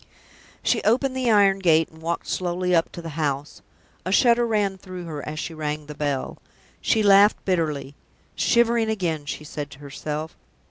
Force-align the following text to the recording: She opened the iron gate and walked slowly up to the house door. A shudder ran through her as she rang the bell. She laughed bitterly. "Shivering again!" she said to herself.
She 0.63 0.81
opened 0.83 1.15
the 1.15 1.29
iron 1.29 1.59
gate 1.59 1.89
and 1.89 2.01
walked 2.01 2.25
slowly 2.25 2.73
up 2.73 2.91
to 2.93 3.03
the 3.03 3.09
house 3.21 3.57
door. 3.57 3.63
A 4.07 4.11
shudder 4.11 4.47
ran 4.47 4.79
through 4.79 5.05
her 5.05 5.23
as 5.29 5.37
she 5.37 5.53
rang 5.53 5.85
the 5.85 5.93
bell. 5.93 6.39
She 6.81 7.03
laughed 7.03 7.45
bitterly. 7.45 7.93
"Shivering 8.35 8.89
again!" 8.89 9.27
she 9.27 9.43
said 9.43 9.69
to 9.69 9.77
herself. 9.77 10.35